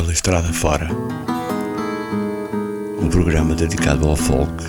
[0.00, 0.88] Pela Estrada Fora.
[3.02, 4.64] Um programa dedicado ao folk,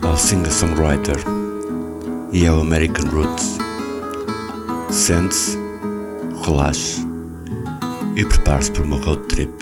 [0.00, 1.16] ao singer-songwriter
[2.30, 3.58] e ao American Roots.
[4.90, 5.58] Sente-se,
[6.46, 7.04] relaxe
[8.14, 9.52] e prepare-se para uma road trip.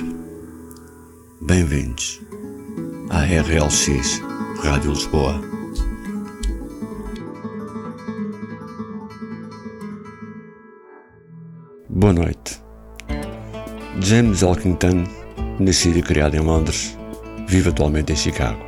[1.40, 2.20] Bem-vindos
[3.08, 4.20] à RLX
[4.62, 5.40] Rádio Lisboa.
[11.88, 12.67] Boa noite.
[14.00, 15.04] James Elkington,
[15.58, 16.96] nascido e criado em Londres,
[17.48, 18.58] vive atualmente em Chicago.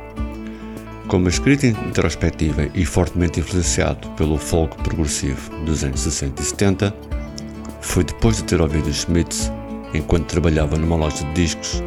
[1.07, 6.95] Com uma escrita introspectiva e fortemente influenciado pelo folk progressivo dos anos 60 e 70,
[7.81, 9.05] foi depois de ter ouvido os
[9.93, 11.81] enquanto trabalhava numa loja de discos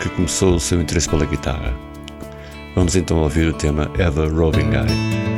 [0.00, 1.74] que começou o seu interesse pela guitarra.
[2.74, 5.31] Vamos então ouvir o tema Ever Roving Guy.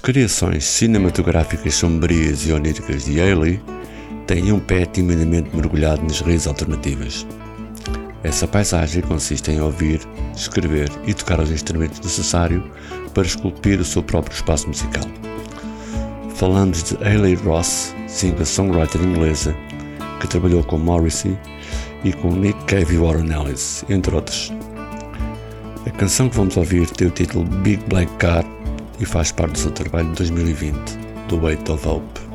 [0.00, 3.60] Criações cinematográficas sombrias e oníricas de Ailey
[4.26, 7.26] têm um pé timidamente mergulhado nas raízes alternativas.
[8.22, 10.00] Essa paisagem consiste em ouvir,
[10.34, 12.62] escrever e tocar os instrumentos necessários
[13.14, 15.04] para esculpir o seu próprio espaço musical.
[16.34, 19.54] Falamos de Ailey Ross, singer-songwriter inglesa,
[20.20, 21.36] que trabalhou com Morrissey
[22.04, 24.50] e com Nick Cave e Warren Ellis, entre outros.
[25.86, 28.44] A canção que vamos ouvir tem o título Big Black Car
[29.00, 30.76] e faz parte do seu trabalho de 2020,
[31.28, 32.29] do Weight of Hope.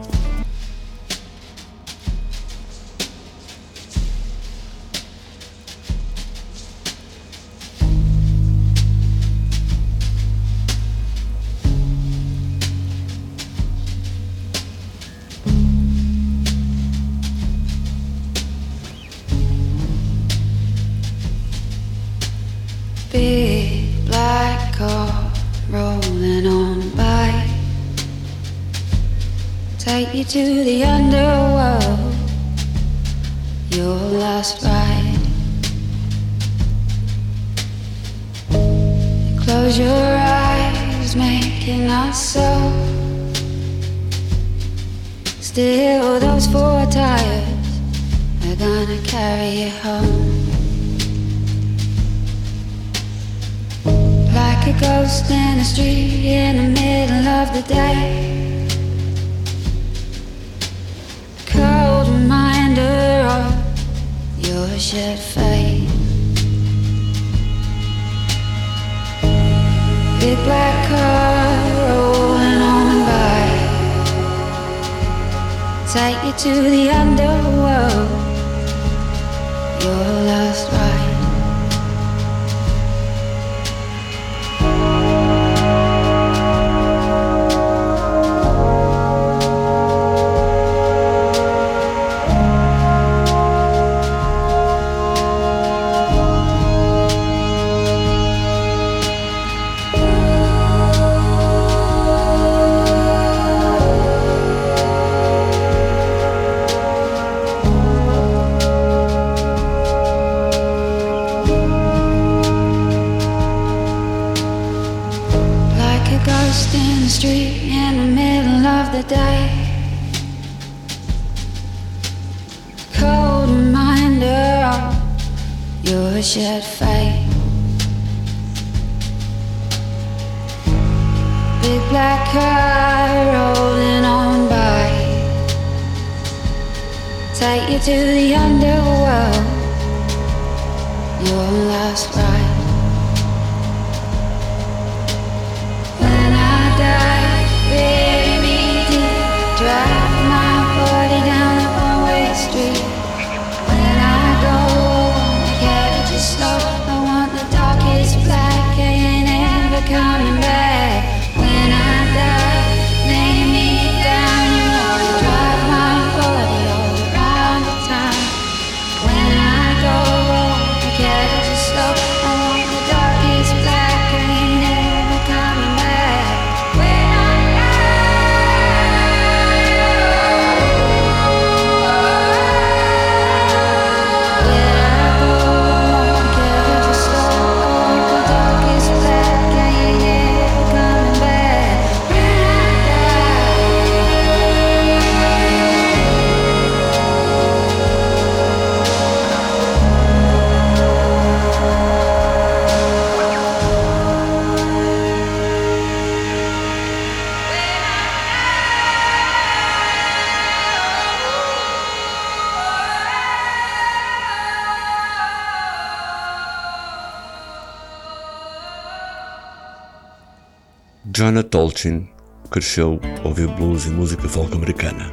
[221.66, 222.07] Tolchin
[222.52, 225.12] cresceu a ouvir blues e música folk americana.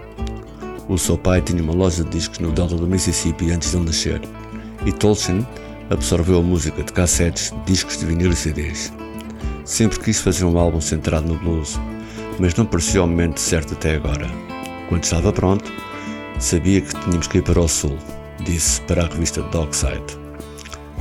[0.87, 3.87] O seu pai tinha uma loja de discos no delta do Mississippi antes de ele
[3.87, 4.21] nascer,
[4.85, 5.47] e Tolchin
[5.89, 8.93] absorveu a música de cassetes, discos de vinil e CDs.
[9.65, 11.81] Sempre quis fazer um álbum centrado no blues,
[12.39, 14.29] mas não parecia o momento certo até agora.
[14.91, 15.73] Quando estava pronto,
[16.39, 17.97] sabia que tínhamos que ir para o sul,
[18.45, 20.21] disse para a revista Dogside.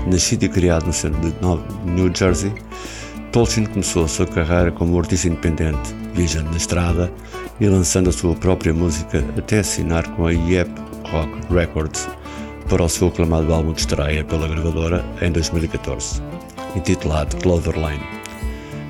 [0.07, 2.53] Nascido e criado no centro de New Jersey,
[3.31, 7.09] Tolkien começou a sua carreira como artista independente, viajando na estrada
[7.61, 10.69] e lançando a sua própria música até assinar com a Yep
[11.09, 12.09] Rock Records
[12.67, 16.21] para o seu aclamado álbum de estreia pela gravadora em 2014,
[16.75, 18.03] intitulado Cloverline.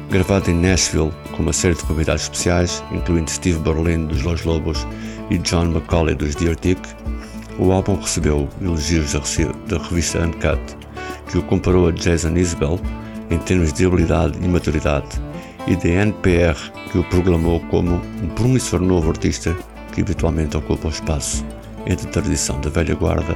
[0.10, 4.88] Gravado em Nashville com uma série de convidados especiais, incluindo Steve Berlin dos Los Lobos
[5.29, 6.81] e John McCauley dos Dear Dick,
[7.60, 9.13] o álbum recebeu elogios
[9.67, 10.60] da revista Uncut,
[11.29, 12.79] que o comparou a Jason Isbell
[13.31, 15.07] em termos de habilidade e maturidade,
[15.65, 16.55] e de NPR,
[16.91, 19.55] que o proclamou como um promissor novo artista
[19.93, 21.45] que habitualmente ocupa o espaço
[21.85, 23.35] entre a tradição da velha guarda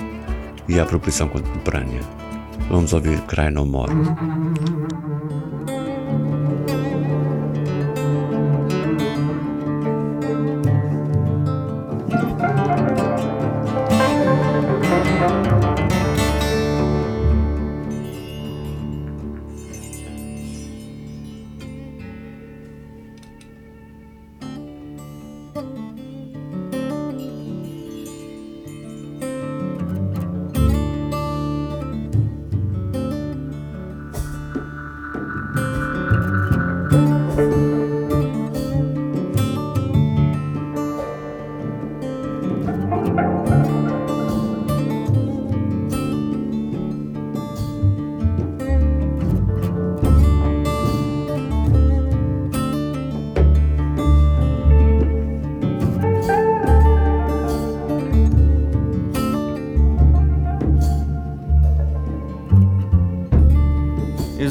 [0.67, 2.01] e a apropriação contemporânea.
[2.69, 3.93] Vamos ouvir Cry No More.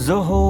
[0.06, 0.43] the whole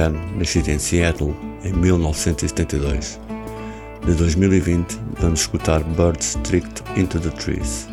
[0.00, 3.20] norte-americano, nascido em Seattle em 1972.
[4.06, 7.86] De 2020, vamos escutar Birds Tricked into the Trees.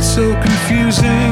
[0.00, 1.29] it's so confusing.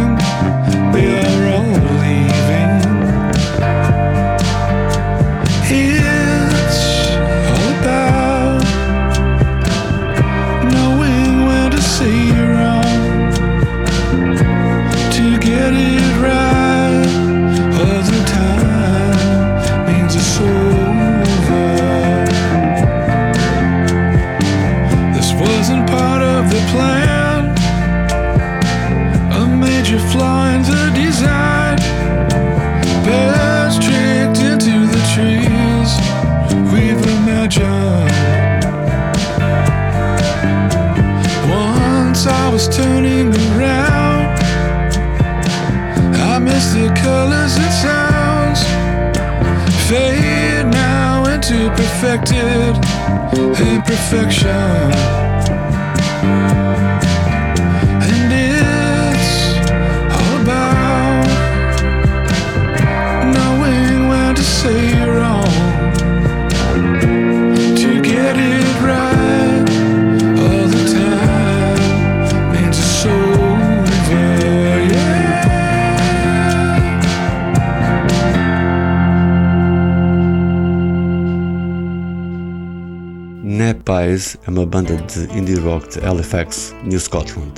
[84.48, 87.52] É uma banda de indie rock de Halifax, New Scotland.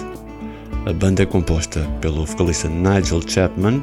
[0.87, 3.81] A banda é composta pelo vocalista Nigel Chapman,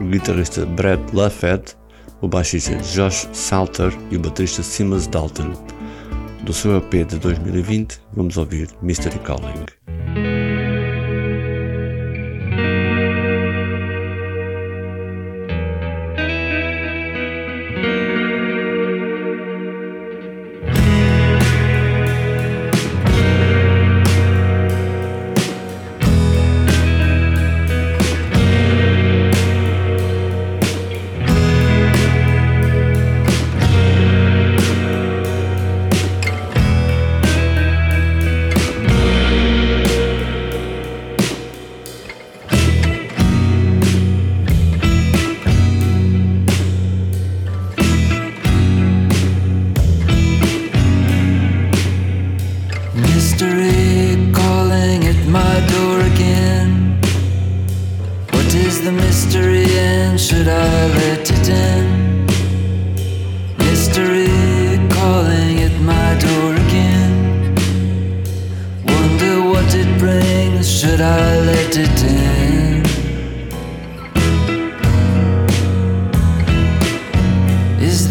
[0.00, 1.76] o guitarrista Brett Luffett,
[2.20, 5.52] o baixista Josh Salter e o baterista Simas Dalton.
[6.42, 9.79] Do seu EP de 2020, vamos ouvir Mystery Calling.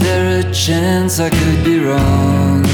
[0.10, 2.65] There a chance I could be wrong?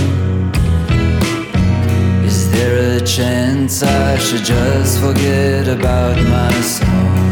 [2.29, 7.27] Is there a chance I should just forget about my song?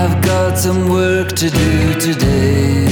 [0.00, 1.72] I've got some work to do
[2.08, 2.86] today.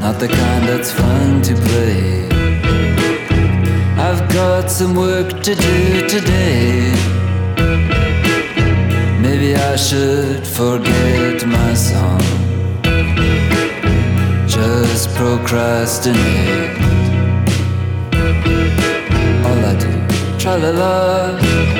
[0.00, 2.28] Not the kind that's fun to play.
[4.08, 7.19] I've got some work to do today.
[9.72, 12.20] I should forget my song.
[14.48, 16.76] Just procrastinate.
[19.46, 21.79] All I do, tra la la.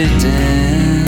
[0.00, 1.04] It in?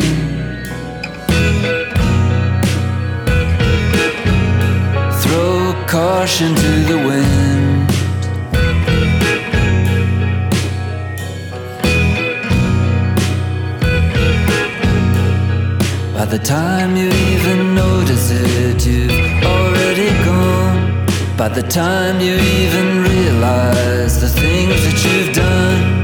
[5.23, 7.89] Throw caution to the wind.
[16.15, 21.07] By the time you even notice it, you've already gone.
[21.37, 26.02] By the time you even realize the things that you've done.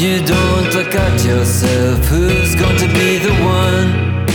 [0.00, 4.28] If you don't look at yourself, who's going to be the one?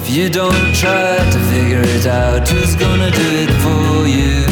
[0.00, 4.49] If you don't try to figure it out, who's gonna do it for you?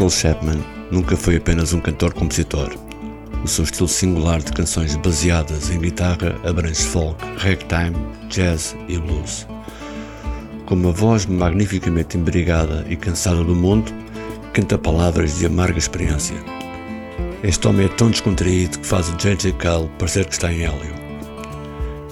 [0.00, 2.70] Michael Chapman nunca foi apenas um cantor-compositor.
[3.44, 7.94] O seu estilo singular de canções baseadas em guitarra abrange folk, ragtime,
[8.30, 9.46] jazz e blues.
[10.64, 13.92] Com uma voz magnificamente embrigada e cansada do mundo,
[14.54, 16.36] canta palavras de amarga experiência.
[17.42, 19.52] Este homem é tão descontraído que faz o J.J.
[19.52, 20.94] Cale parecer que está em hélio.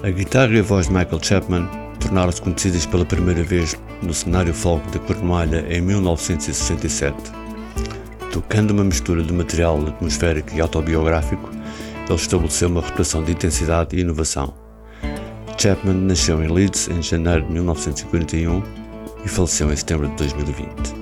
[0.03, 1.67] A guitarra e a voz de Michael Chapman
[1.99, 7.38] tornaram-se conhecidas pela primeira vez no cenário folk de Cornualha em 1967.
[8.49, 11.51] Tocando uma mistura de material atmosférico e autobiográfico,
[12.07, 14.51] ele estabeleceu uma reputação de intensidade e inovação.
[15.55, 18.63] Chapman nasceu em Leeds em janeiro de 1941
[19.23, 20.98] e faleceu em setembro de 2020.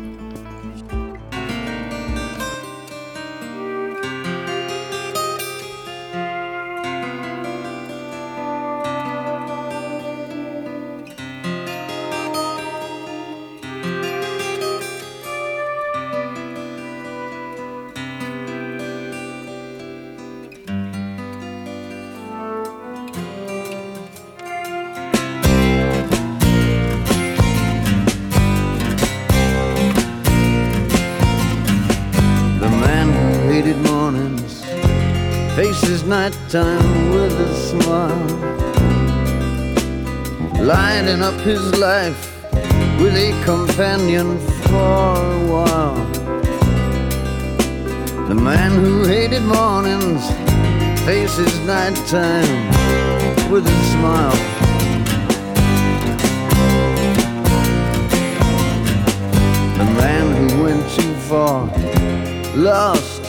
[62.57, 63.21] Lost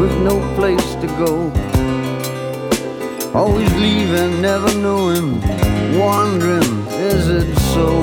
[0.00, 1.52] with no place to go.
[3.34, 5.40] Always leaving, never knowing,
[5.98, 8.02] wondering, is it so?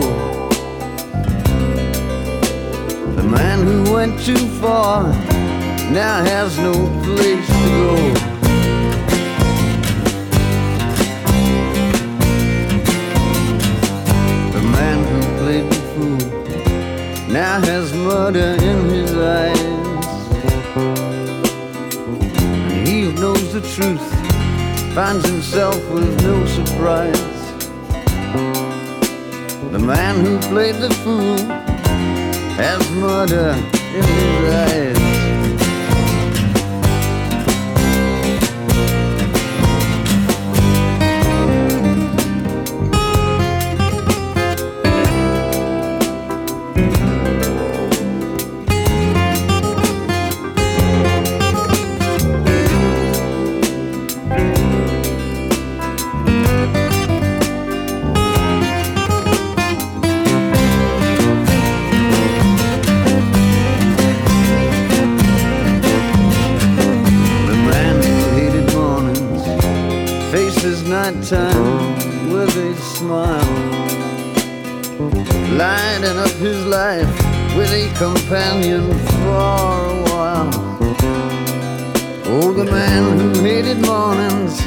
[3.16, 5.04] The man who went too far
[5.92, 7.96] now has no place to go.
[14.54, 19.55] The man who played the fool now has murder in his eyes.
[23.56, 27.22] The truth finds himself with no surprise.
[29.72, 31.38] The man who played the fool
[32.58, 33.52] has murder
[33.96, 35.15] in his eyes.
[77.72, 80.50] A companion for a while.
[82.28, 84.62] Oh, the man who hated mornings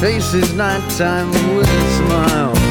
[0.00, 2.65] faces nighttime with a smile.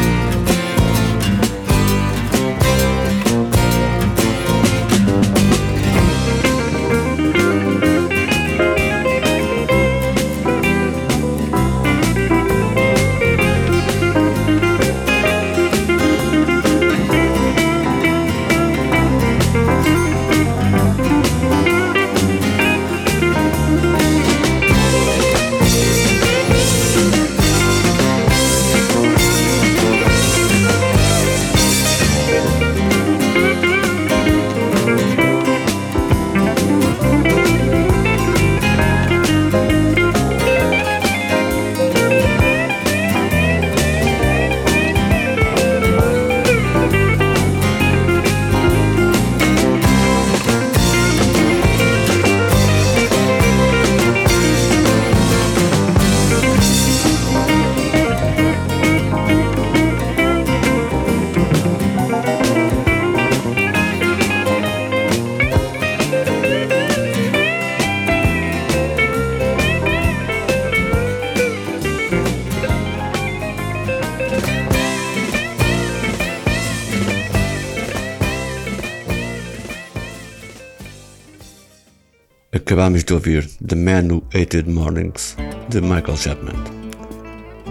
[82.66, 85.38] Acabámos de ouvir The Man Who Hated Mornings,
[85.70, 86.56] de Michael Chapman.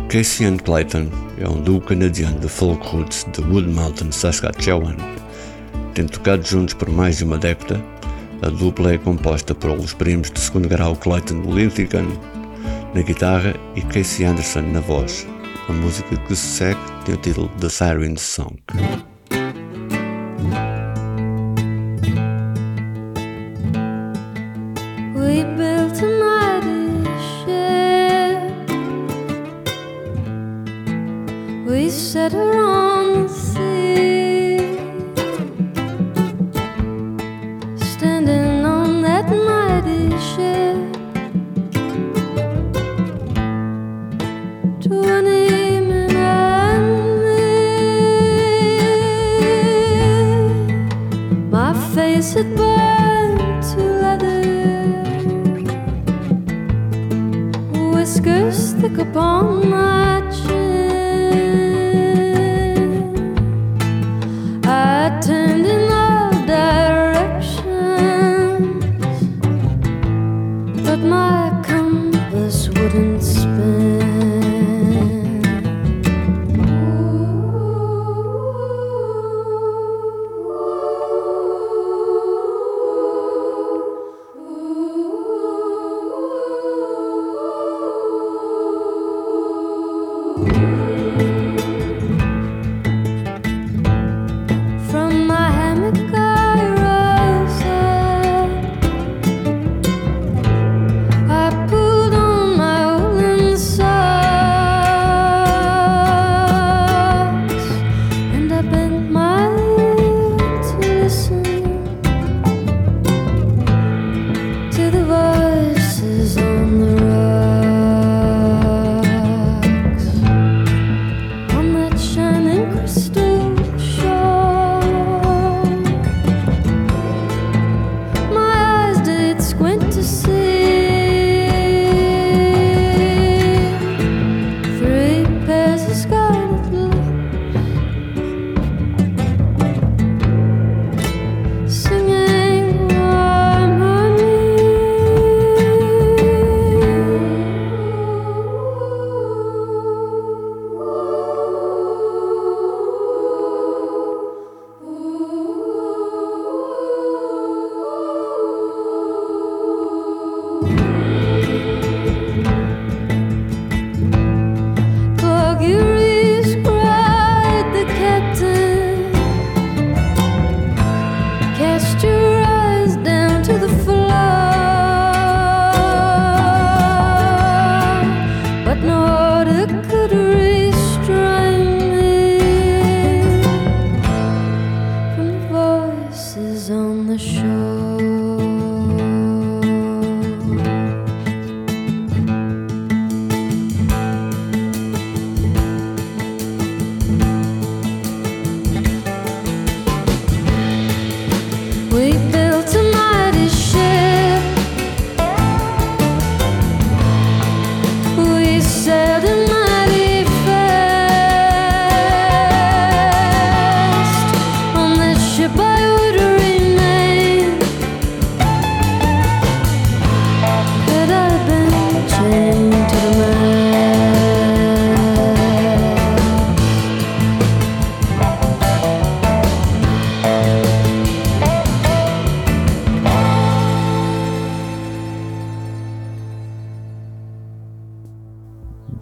[0.08, 4.94] Casey and Clayton é um duo canadiano de folk roots de Wood Mountain, Saskatchewan.
[5.94, 7.84] Tendo tocado juntos por mais de uma década,
[8.40, 12.06] a dupla é composta por os primos de segundo grau Clayton Lincoln
[12.94, 15.26] na guitarra e Casey Anderson na voz.
[15.68, 18.62] A música que se segue tem o título The Siren's Song.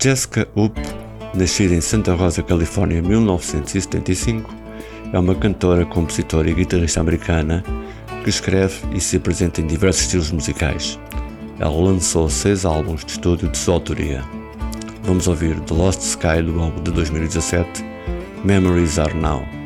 [0.02, 0.74] Jessica Hoop,
[1.32, 4.52] nascida em Santa Rosa, Califórnia, em 1975,
[5.12, 7.62] é uma cantora, compositora e guitarrista americana
[8.24, 10.98] que escreve e se apresenta em diversos estilos musicais.
[11.60, 14.24] Ela lançou seis álbuns de estúdio de sua autoria.
[15.04, 17.84] Vamos ouvir The Lost Sky do álbum de 2017,
[18.44, 19.61] Memories Are Now.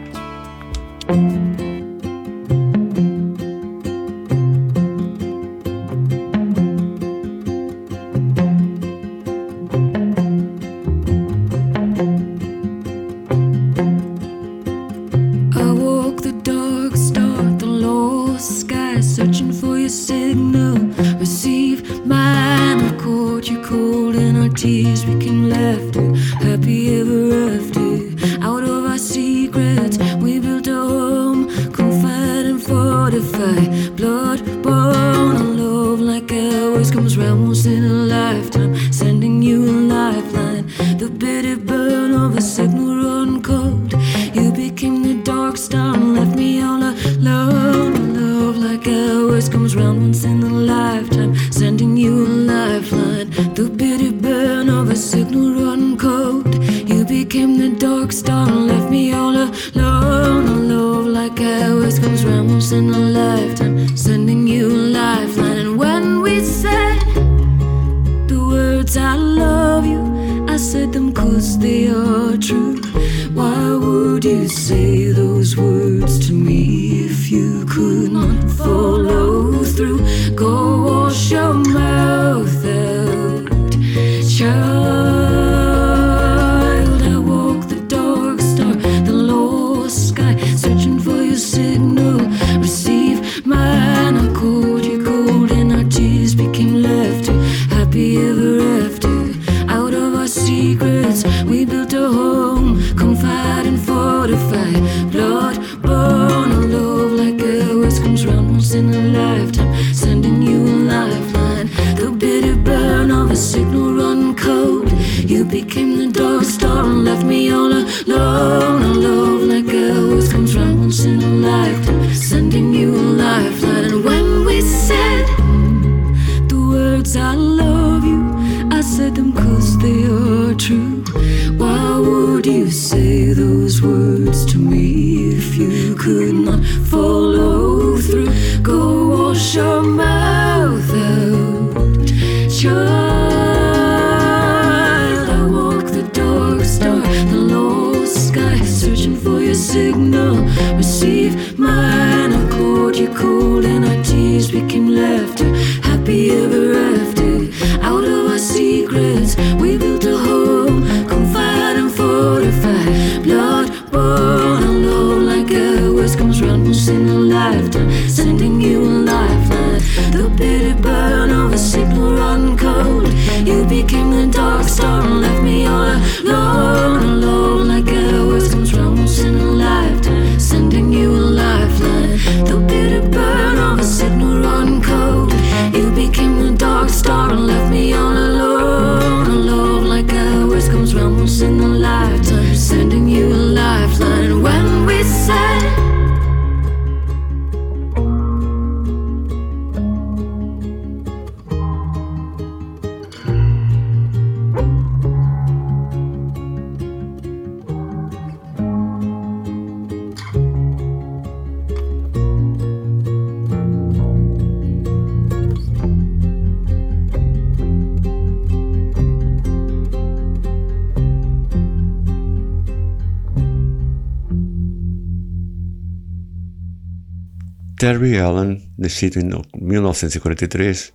[228.18, 230.92] Alan, Allen, nascido em 1943,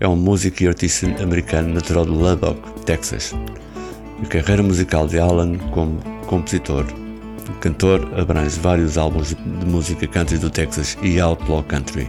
[0.00, 3.34] é um músico e artista americano natural de Lubbock, Texas.
[4.22, 6.84] A carreira musical de Allen como compositor
[7.48, 12.08] e cantor abrange vários álbuns de música country do Texas e outlaw country.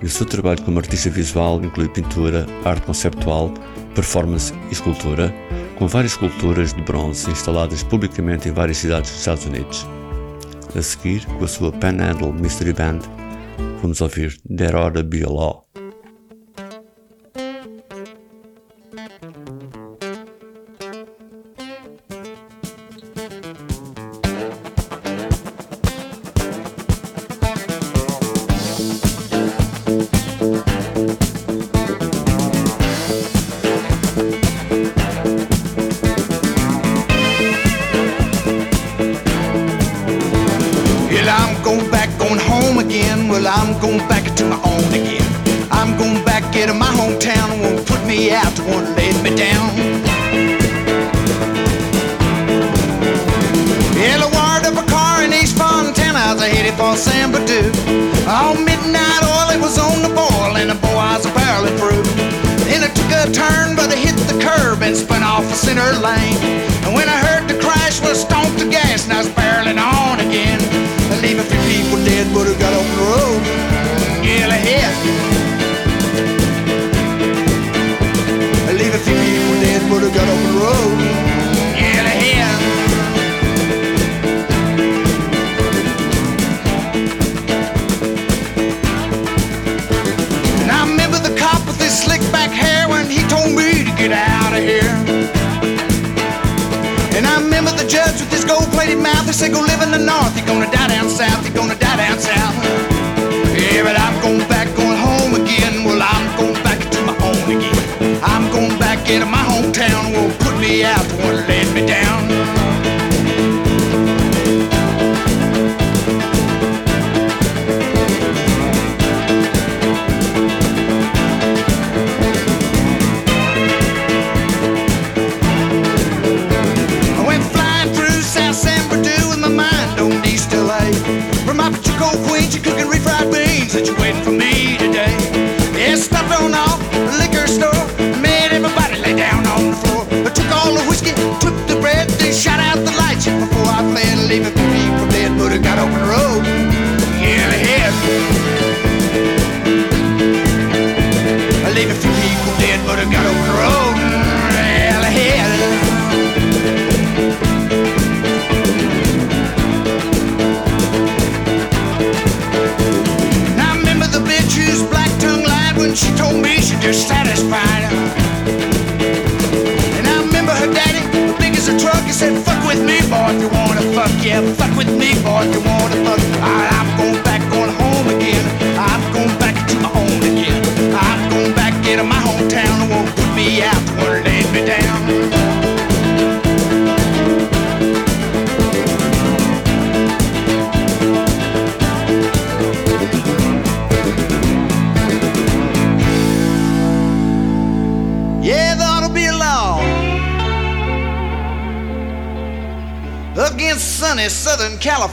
[0.00, 3.52] E o seu trabalho como artista visual inclui pintura, arte conceptual,
[3.94, 5.32] performance e escultura,
[5.78, 9.86] com várias esculturas de bronze instaladas publicamente em várias cidades dos Estados Unidos.
[10.74, 13.00] A seguir, com a sua Panhandle Mystery Band,
[13.82, 15.71] Vamos ouvir Derora Bioló.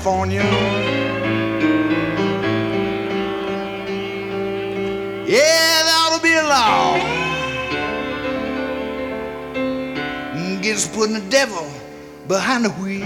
[0.02, 0.44] California.
[5.28, 6.96] Yeah, that'll be a law
[10.62, 11.66] gets putting the devil
[12.28, 13.06] behind the wheel.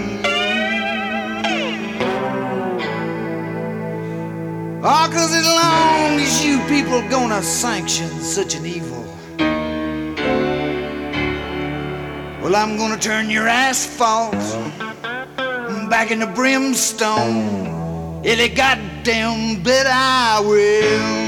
[4.86, 9.04] Oh, cause as long as you people gonna sanction such an evil,
[12.42, 14.34] well, I'm gonna turn your asphalt
[15.94, 18.20] back in the brimstone.
[18.24, 21.23] Any goddamn bit, I will.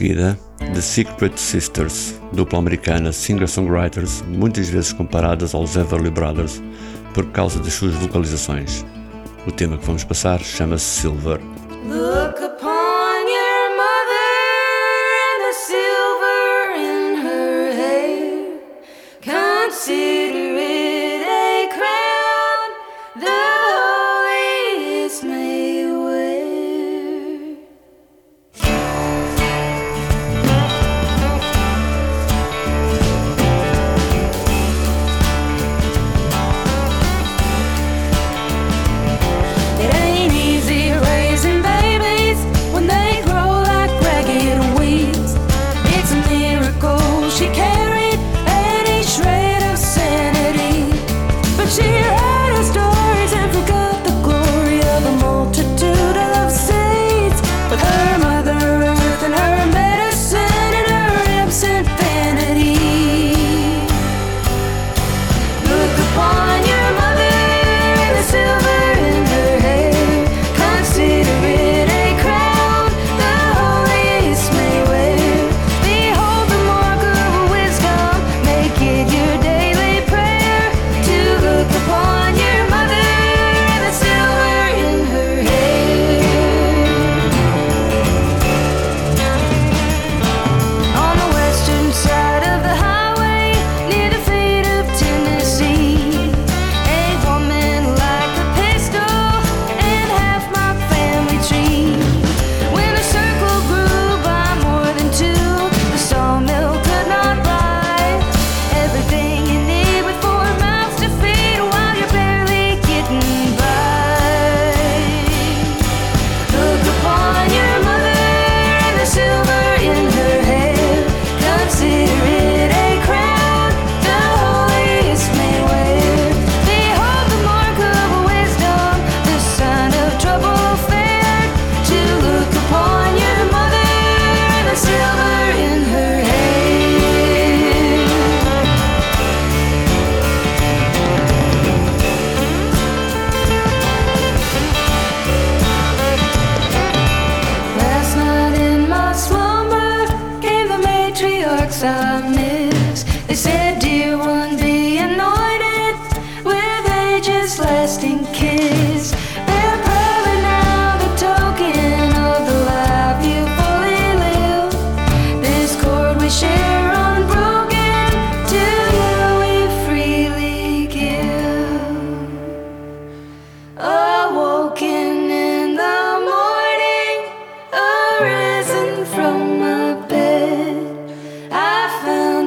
[0.00, 0.38] seguida,
[0.72, 6.62] The Secret Sisters, dupla americana singer-songwriters, muitas vezes comparadas aos Everly Brothers
[7.12, 8.82] por causa das suas vocalizações.
[9.46, 11.38] O tema que vamos passar chama-se Silver.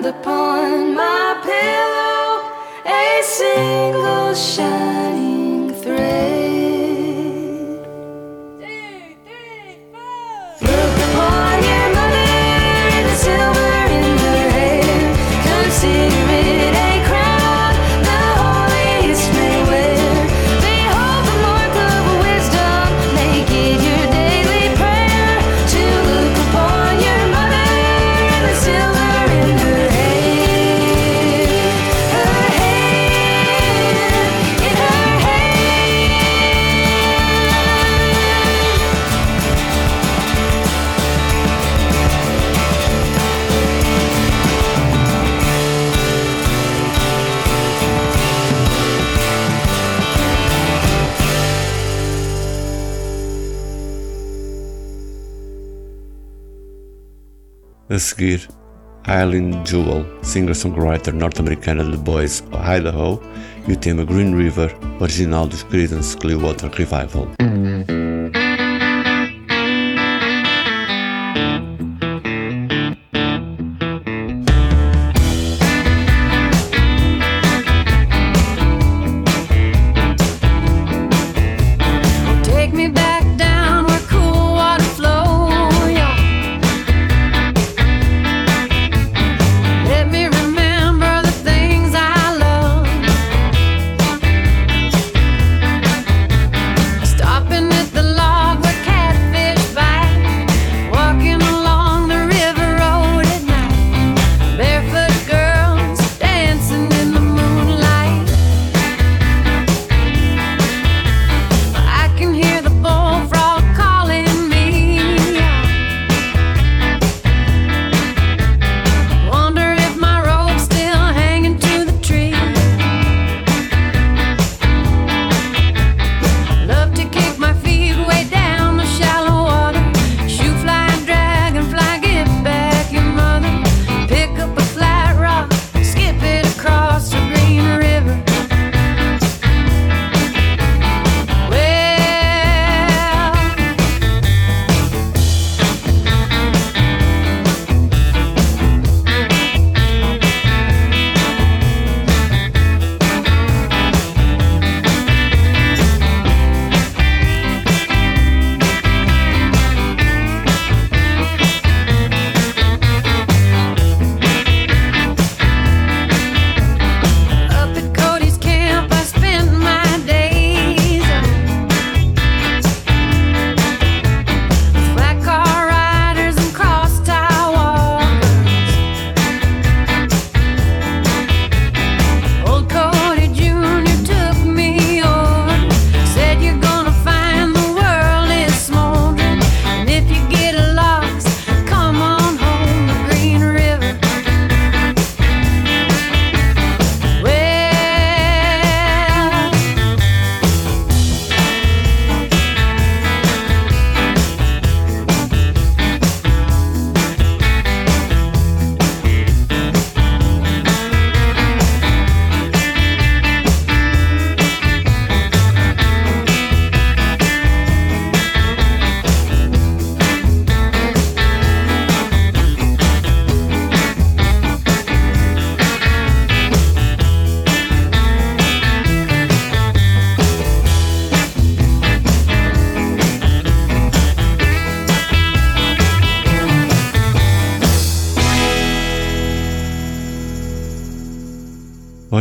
[0.03, 2.51] found upon my pillow
[2.85, 5.02] a single shine.
[57.93, 58.47] A seguir,
[59.07, 63.21] Eileen Jewell, singer-songwriter norte-americana de Boys, Idaho,
[63.67, 67.27] e o tema Green River, original dos Creedence Clearwater Revival.
[67.39, 68.02] Hum.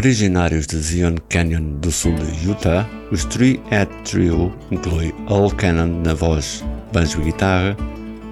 [0.05, 6.03] Originários de Zion Canyon do sul de Utah, os Three Head Trio inclui Al Cannon
[6.03, 7.77] na voz, banjo e guitarra,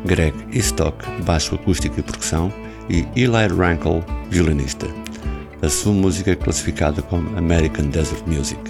[0.04, 2.52] Greg Eastock, baixo acústico e percussão,
[2.88, 4.88] e Eli Rankle, violinista.
[5.62, 8.60] A sua música é classificada como American Desert Music.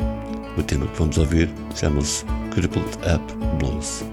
[0.58, 4.09] O tema que vamos ouvir chama-se Crippled Up Blues.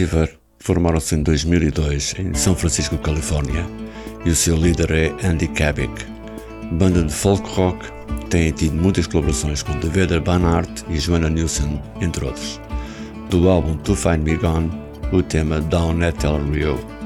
[0.00, 3.66] Captiver formaram-se em 2002 em São Francisco, Califórnia,
[4.24, 6.06] e o seu líder é Andy Kabik.
[6.72, 7.86] Banda de folk rock,
[8.30, 12.58] tem tido muitas colaborações com David Banhart e Joanna Newsom, entre outros.
[13.28, 14.70] Do álbum To Find Me Gone,
[15.12, 16.99] o tema Down at El Rio.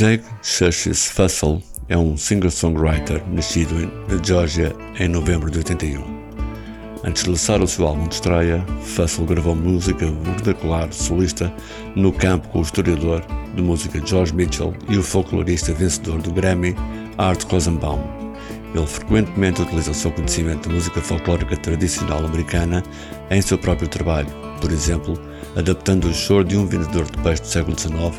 [0.00, 3.74] Jake Churches Fussell é um singer-songwriter nascido
[4.08, 6.02] na Geórgia em novembro de 81.
[7.04, 10.10] Antes de lançar o seu álbum de estreia, Fussell gravou música
[10.42, 11.52] vernacular solista
[11.94, 13.22] no campo com o historiador
[13.54, 16.74] de música George Mitchell e o folclorista vencedor do Grammy
[17.18, 18.02] Art Rosenbaum.
[18.74, 22.82] Ele frequentemente utiliza o seu conhecimento de música folclórica tradicional americana
[23.30, 24.30] em seu próprio trabalho,
[24.62, 25.20] por exemplo,
[25.56, 28.18] adaptando o choro de um vendedor de peixe do século XIX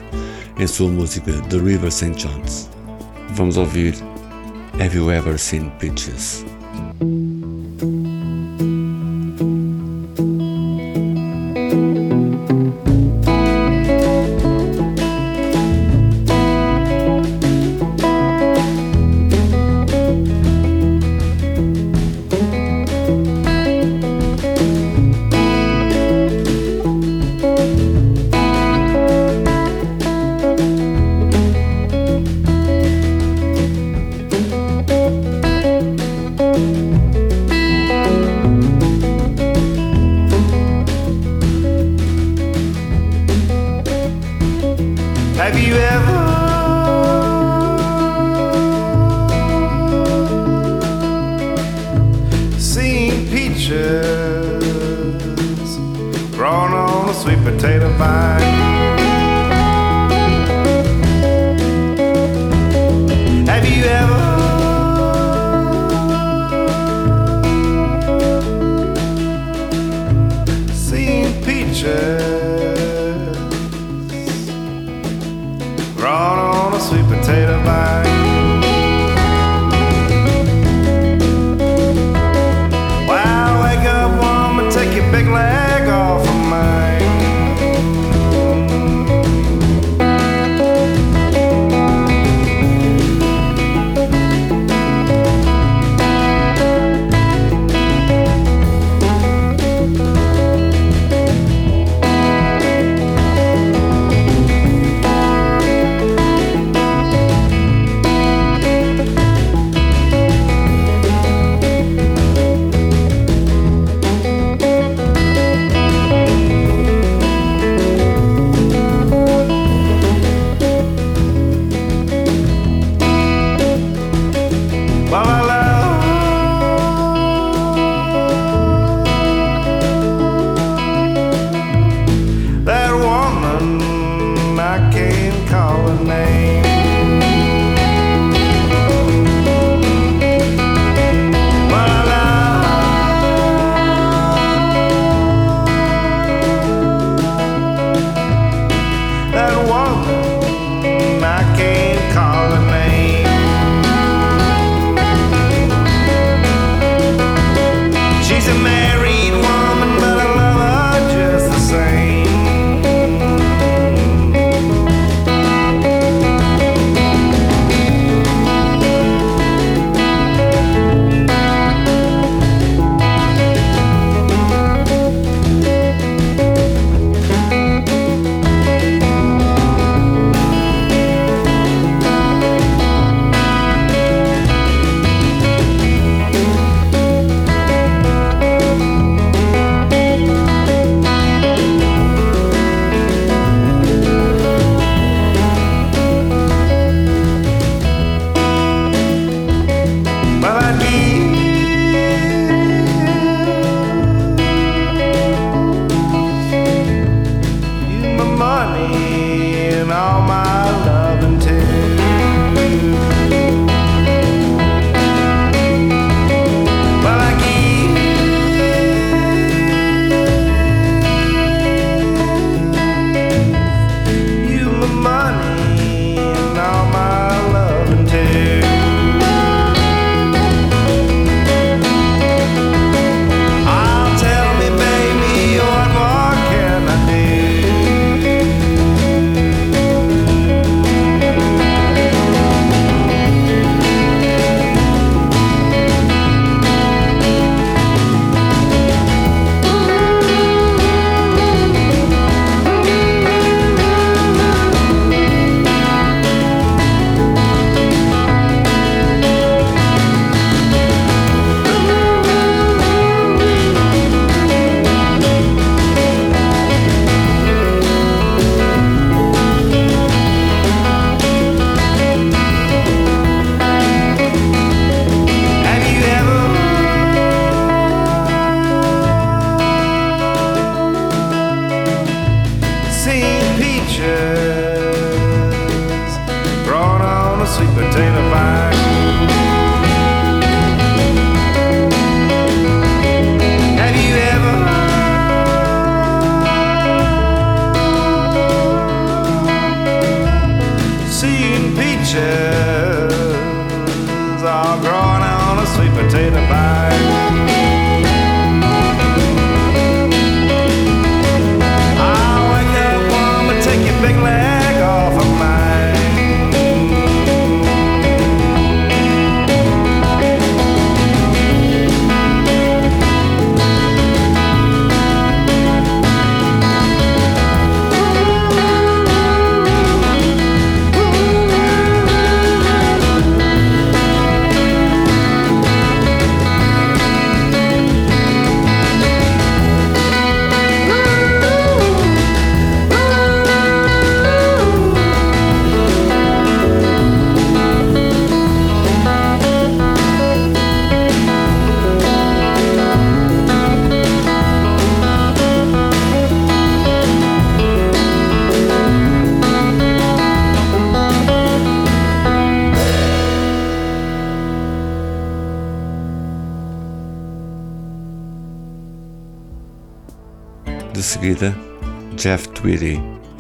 [0.61, 2.13] em sua música The River St.
[2.15, 2.69] John's.
[3.31, 3.95] Vamos ouvir
[4.79, 6.45] Have You Ever Seen Peaches?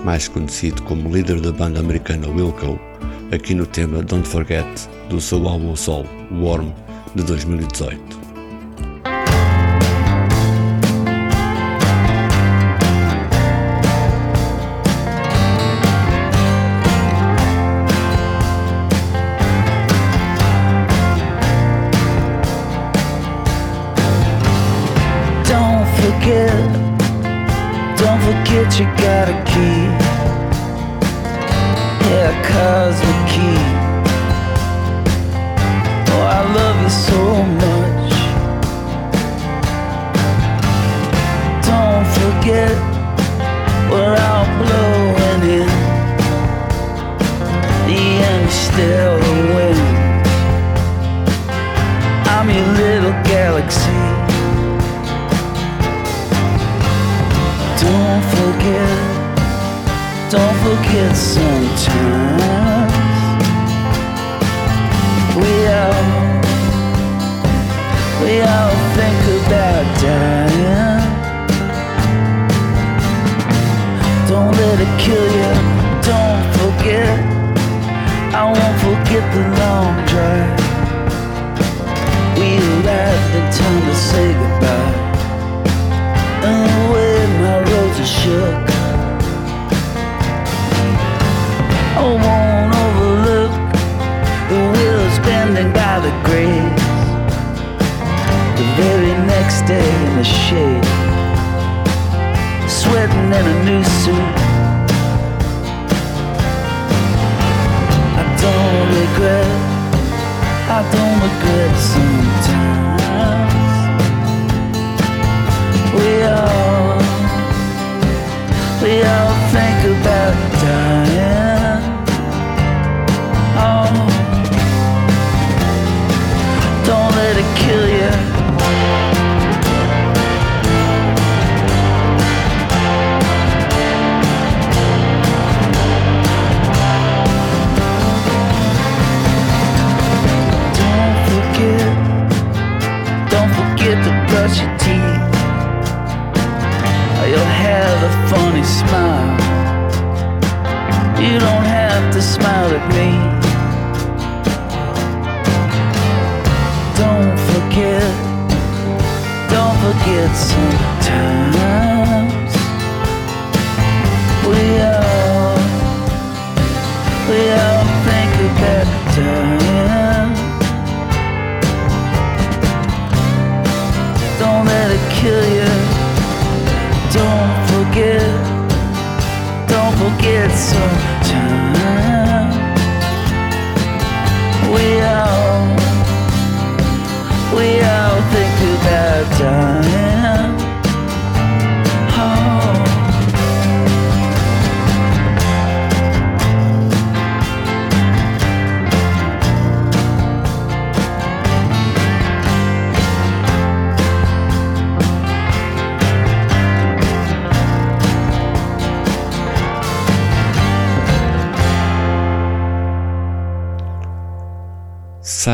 [0.03, 2.77] Mais conhecido como líder da banda americana Wilco,
[3.31, 4.67] aqui no tema Don't Forget
[5.09, 6.73] do seu álbum solo Warm
[7.15, 8.10] de 2018.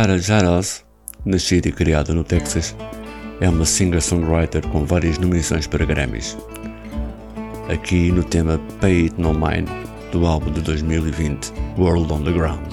[0.08, 0.86] Sarah Jarosz,
[1.26, 2.74] nascida e criada no Texas,
[3.41, 6.38] é uma singer-songwriter com várias nomeações para Grammys.
[7.68, 9.68] Aqui no tema Pay It No Mind,
[10.14, 12.66] do álbum de 2020 World on the Ground.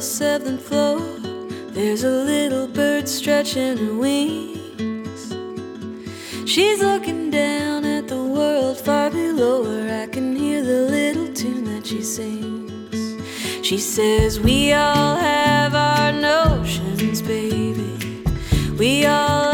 [0.00, 0.98] Seventh floor,
[1.72, 4.49] there's a little bird stretching her wings.
[6.50, 10.02] She's looking down at the world far below her.
[10.02, 13.14] I can hear the little tune that she sings.
[13.64, 18.24] She says, We all have our notions, baby.
[18.76, 19.49] We all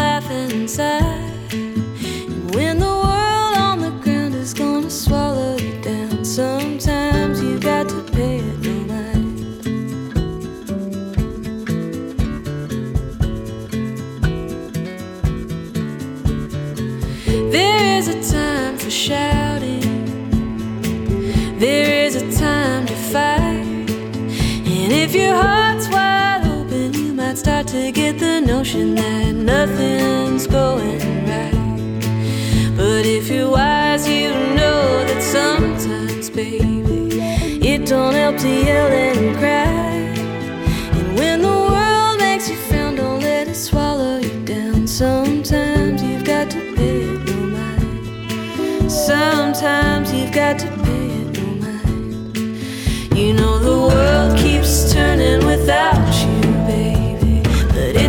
[28.66, 32.76] notion that nothing's going right.
[32.76, 37.20] But if you're wise, you know that sometimes, baby,
[37.64, 39.94] it don't help to yell and cry.
[40.98, 44.88] And when the world makes you frown, don't let it swallow you down.
[44.88, 48.90] Sometimes you've got to pay it no mind.
[48.90, 49.95] Sometimes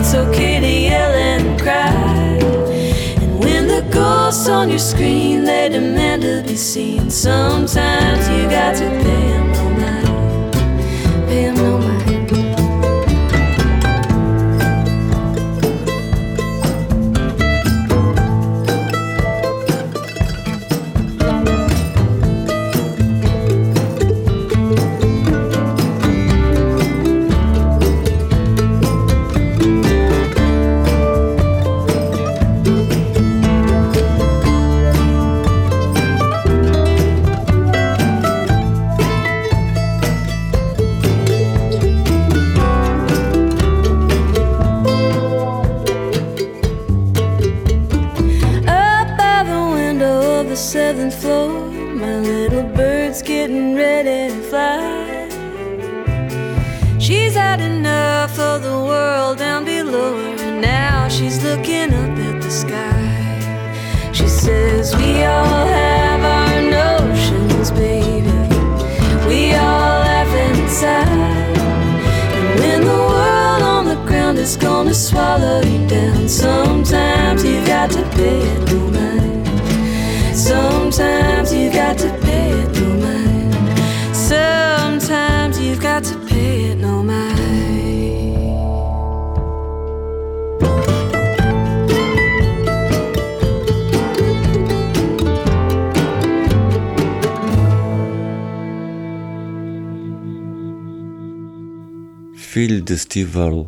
[0.07, 2.39] it's okay to yell and cry.
[3.21, 8.75] And when the ghosts on your screen they demand to be seen, sometimes you got
[8.77, 9.46] to pay
[102.57, 103.67] Filho de Steve Earle,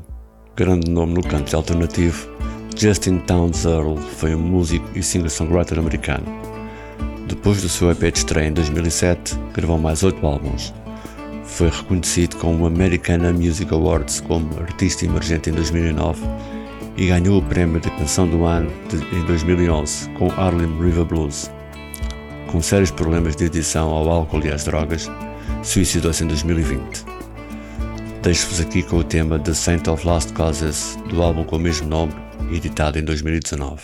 [0.55, 2.27] grande nome no canto alternativo,
[2.75, 6.25] Justin Towns Earle foi um músico e singer-songwriter americano.
[7.27, 10.73] Depois do seu EP de estreia em 2007, gravou mais oito álbuns.
[11.43, 16.23] Foi reconhecido com o Americana Music Awards como artista emergente em 2009
[16.97, 21.51] e ganhou o prémio de canção do ano de- em 2011 com Harlem River Blues.
[22.47, 25.07] Com sérios problemas de adição ao álcool e às drogas,
[25.61, 27.18] suicidou-se em 2020.
[28.21, 31.87] Deixo-vos aqui com o tema The Saint of Lost Causes do álbum com o mesmo
[31.87, 32.13] nome,
[32.51, 33.81] editado em 2019.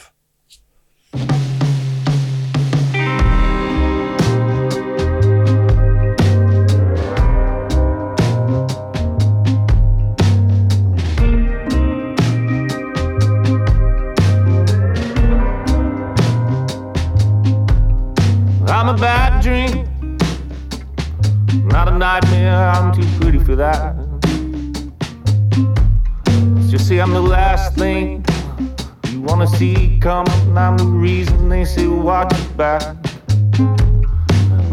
[29.46, 30.58] Wanna see coming.
[30.58, 32.82] I'm the reason they say watch your back.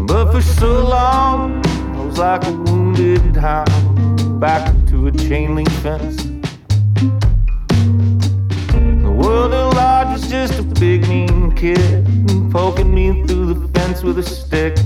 [0.07, 5.71] But for so long, I was like a wounded hound, back to a chain link
[5.81, 6.23] fence.
[9.03, 12.05] The world at large was just a big mean kid
[12.51, 14.77] poking me through the fence with a stick.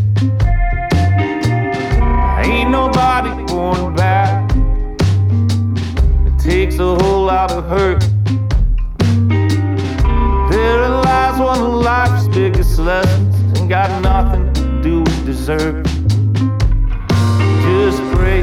[2.45, 4.51] Ain't nobody born bad.
[6.27, 8.16] It takes a whole lot of hurt.
[10.67, 15.85] Therein lies one of life's biggest lessons and got nothing to do with deserve.
[17.63, 18.41] Just pray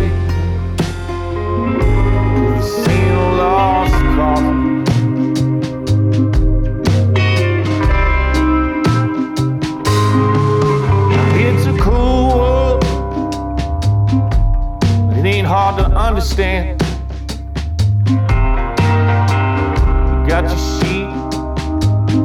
[2.57, 4.65] this ain't a lost cause.
[15.47, 16.81] hard to understand.
[18.09, 18.17] You
[20.27, 20.84] got your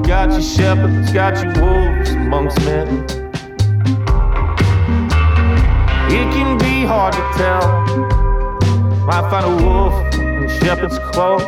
[0.10, 2.88] got your shepherds, got your wolves amongst men.
[6.10, 7.62] It can be hard to tell.
[9.06, 11.44] Might find a wolf in shepherd's clothes.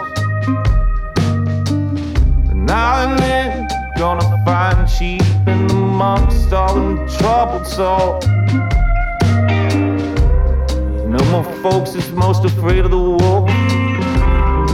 [2.46, 3.68] But now and then,
[3.98, 8.24] gonna find sheep in amongst all them troubled souls.
[11.08, 13.50] No more folks is most afraid of the wolf.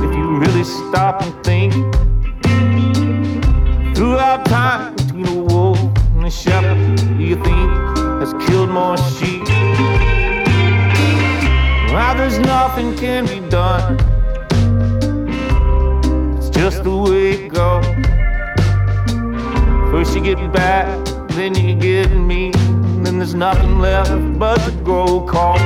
[0.03, 1.73] If you really stop and think,
[4.27, 5.79] throughout time between a wolf
[6.15, 7.69] and a shepherd, do you think
[8.19, 9.47] has killed more sheep?
[11.93, 13.95] Well, there's nothing can be done.
[16.37, 17.85] It's just the way it goes.
[19.91, 22.51] First you get bad, then you get mean,
[23.03, 25.61] then there's nothing left but to grow cold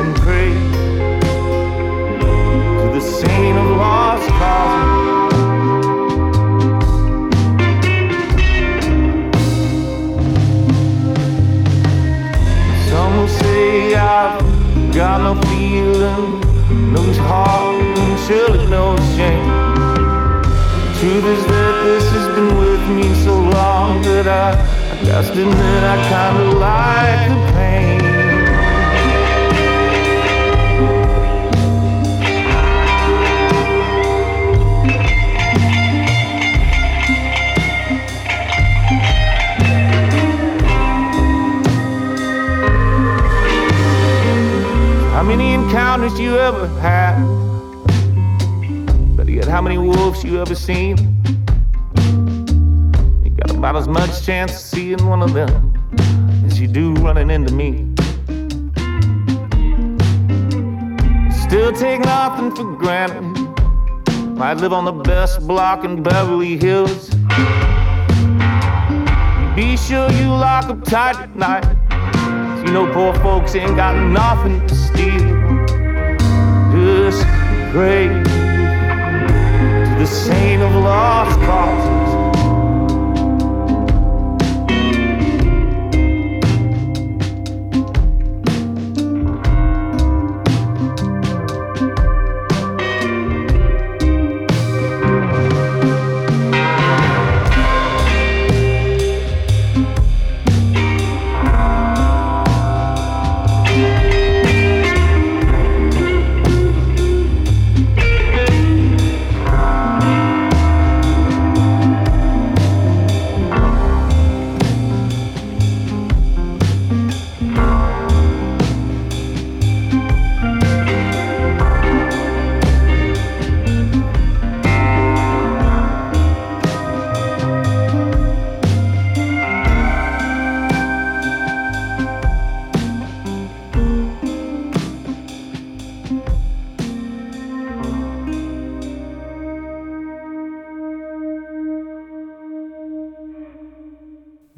[0.00, 0.54] and pray
[2.80, 4.97] to the saint of lost causes.
[14.08, 16.40] I've got no feeling,
[16.94, 19.44] no heart, and surely no shame.
[20.98, 24.52] Truth is that this has been with me so long that I,
[24.92, 28.07] I just admit I kinda like the pain.
[46.08, 47.16] Encounters you ever had?
[49.16, 50.96] Better yet, how many wolves you ever seen?
[53.24, 55.74] You got about as much chance of seeing one of them
[56.46, 57.94] as you do running into me.
[61.46, 63.22] Still take nothing for granted.
[64.36, 67.08] Might live on the best block in Beverly Hills.
[69.56, 71.64] Be sure you lock up tight at night.
[72.64, 75.27] You know poor folks ain't got nothing to steal.
[76.98, 77.22] Just
[77.70, 81.97] pray to the saint of lost causes.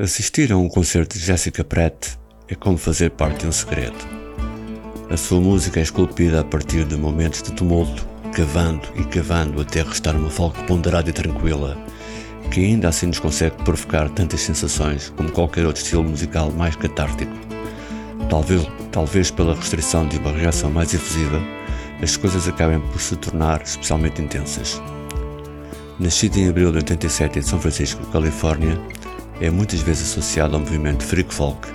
[0.02, 2.16] Assistir a um concerto de Jessica Pratt
[2.48, 3.98] é como fazer parte de um segredo.
[5.10, 9.82] A sua música é esculpida a partir de momentos de tumulto, cavando e cavando até
[9.82, 11.77] restar uma folga ponderada e tranquila,
[12.51, 17.35] que ainda assim nos consegue provocar tantas sensações como qualquer outro estilo musical mais catártico.
[18.31, 21.43] Talvez, talvez pela restrição de uma reação mais efusiva,
[22.02, 24.81] as coisas acabem por se tornar especialmente intensas.
[25.98, 28.81] Nascido em abril de 87 em São Francisco, Califórnia,
[29.40, 31.66] é muitas vezes associado ao movimento freak folk.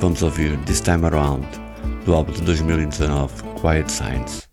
[0.00, 1.46] Vamos ouvir This Time Around,
[2.04, 4.45] do álbum de 2019 Quiet Signs.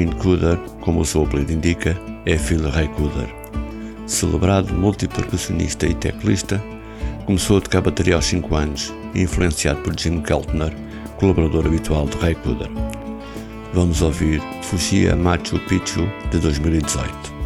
[0.00, 3.28] Joaquim Cooder, como o seu apelido indica, é filho de Ray Cooder.
[4.06, 6.62] Celebrado multipercussionista e teclista,
[7.26, 10.74] começou a tocar bateria aos 5 anos, influenciado por Jim Keltner,
[11.18, 12.70] colaborador habitual de Ray Cooder.
[13.74, 17.39] Vamos ouvir Fugia Machu Picchu de 2018.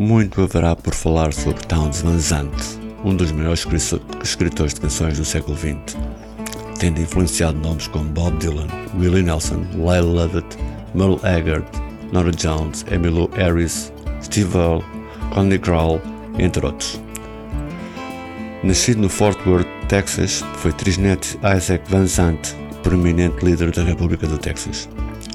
[0.00, 2.56] Muito haverá por falar sobre Towns Van Zandt,
[3.04, 5.94] um dos escri- escritores de canções do século XX,
[6.78, 8.66] tendo influenciado nomes como Bob Dylan,
[8.98, 10.56] Willie Nelson, Lyle Lovett,
[10.94, 11.66] Merle Haggard,
[12.12, 14.82] Nora Jones, Emmylou Harris, Steve Earle,
[15.34, 16.00] Conley Crowell,
[16.38, 16.98] entre outros.
[18.64, 24.26] Nascido no Fort Worth, Texas, foi trisneto de Isaac Van Zandt, prominente líder da República
[24.26, 24.88] do Texas.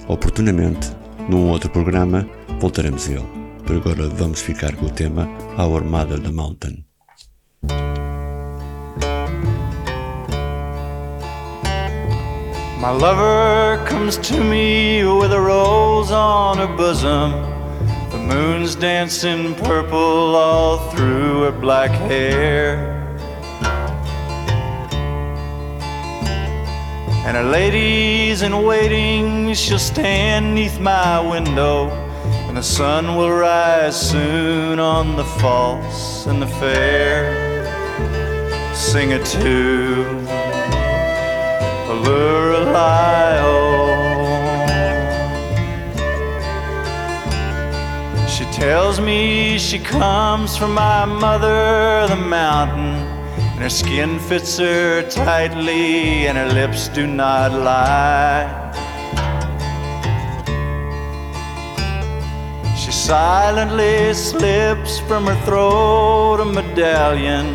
[0.08, 0.90] Oportunamente,
[1.30, 2.28] num outro programa,
[2.60, 3.45] voltaremos a ele.
[3.66, 5.28] Por agora vamos ficar com o tema
[5.58, 6.86] Our Mother the Mountain.
[12.80, 17.32] My lover comes to me with a rose on her bosom.
[18.12, 22.94] The moon's dancing purple all through her black hair.
[27.26, 32.05] And her ladies in waiting, she'll stand neath my window.
[32.56, 37.66] And the sun will rise soon on the false and the fair.
[38.74, 40.06] Sing it to
[42.06, 43.42] Lorelei.
[48.30, 52.96] She tells me she comes from my mother, the mountain,
[53.52, 58.85] and her skin fits her tightly, and her lips do not lie.
[63.06, 67.46] Silently slips from her throat a medallion.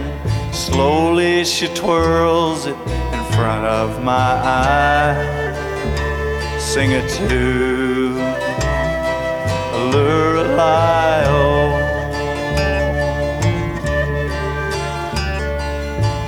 [0.52, 2.76] Slowly she twirls it
[3.16, 4.30] in front of my
[4.62, 5.56] eyes.
[6.62, 8.14] Sing it to
[9.92, 11.24] Lorelei.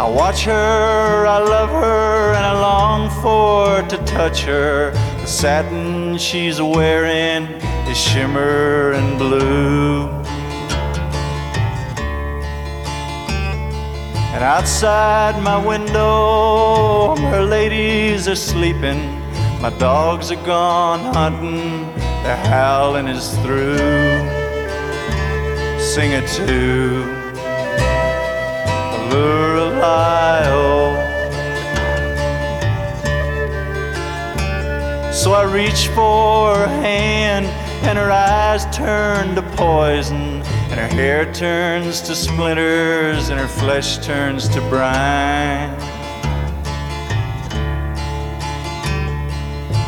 [0.00, 4.90] I watch her, I love her, and I long for to touch her.
[4.90, 7.62] The satin she's wearing
[7.92, 10.08] is shimmer and blue.
[14.34, 19.00] And outside my window, her ladies are sleeping.
[19.60, 21.86] My dogs are gone hunting,
[22.24, 23.76] their howling is through.
[25.92, 26.50] Sing it to
[29.10, 30.32] Lorelei.
[35.12, 37.46] So I reach for her hand,
[37.84, 43.98] and her eyes turn to poison, and her hair turns to splinters, and her flesh
[43.98, 45.70] turns to brine.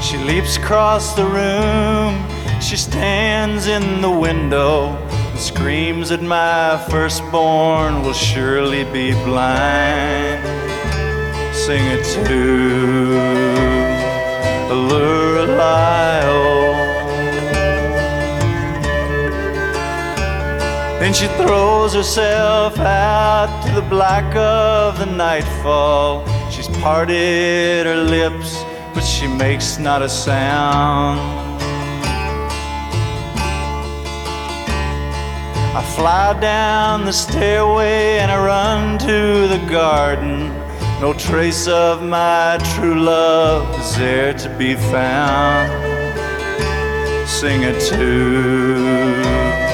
[0.03, 2.27] She leaps across the room,
[2.61, 4.97] she stands in the window,
[5.31, 10.43] and screams that my firstborn will surely be blind.
[11.55, 13.15] Sing it to
[14.75, 16.64] Lorelei.
[21.15, 26.27] She throws herself out to the black of the nightfall.
[26.51, 31.21] She's parted her lips, but she makes not a sound.
[35.77, 40.49] I fly down the stairway and I run to the garden.
[41.01, 45.71] No trace of my true love is there to be found.
[47.29, 49.74] Sing it to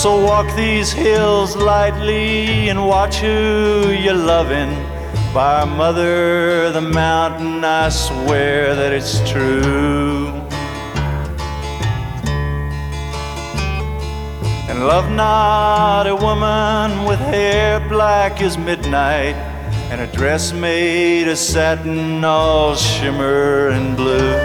[0.00, 4.70] So walk these hills lightly and watch who you're loving.
[5.34, 10.28] By mother, the mountain, I swear that it's true.
[14.68, 19.47] And love not a woman with hair black as midnight
[19.90, 24.38] and a dress made of satin all shimmer and blue.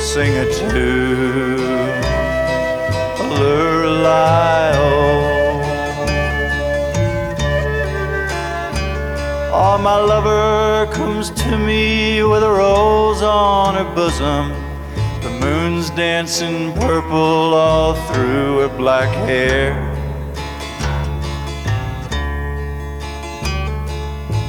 [0.00, 1.56] Sing it to
[3.38, 4.72] Lorelei.
[9.52, 14.50] Oh, my lover comes to me with a rose on her bosom.
[15.22, 19.89] The moon's dancing purple all through her black hair.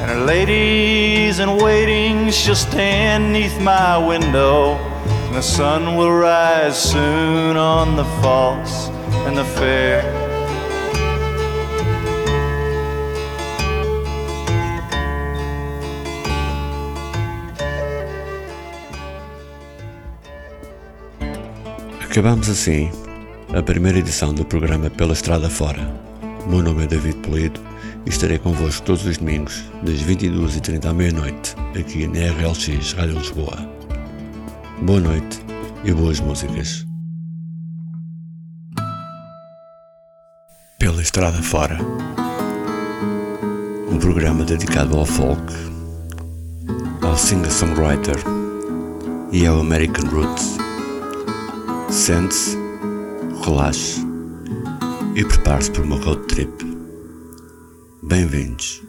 [0.02, 4.74] And her ladies in waiting, she'll stand neath my window.
[5.28, 8.90] And the sun will rise soon on the false
[9.28, 10.02] and the fair.
[22.02, 22.90] Acabamos assim
[23.54, 25.88] a primeira edição do programa Pela Estrada Fora.
[26.48, 27.62] Meu nome é David Polido
[28.06, 33.58] estarei convosco todos os domingos, das 22h30 à meia-noite, aqui na RLX Rádio Lisboa.
[34.82, 35.40] Boa noite
[35.84, 36.86] e boas músicas.
[40.80, 41.78] Pela Estrada Fora
[43.92, 45.54] um programa dedicado ao folk,
[47.02, 48.16] ao singer-songwriter
[49.34, 50.58] e ao American Roots.
[51.90, 52.58] Sente-se,
[53.44, 54.00] relaxe
[55.14, 56.71] e prepare-se para uma road trip.
[58.12, 58.82] Bem-vindos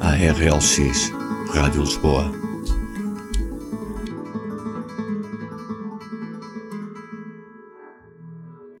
[0.00, 1.12] à RLX
[1.52, 2.39] Rádio Lisboa.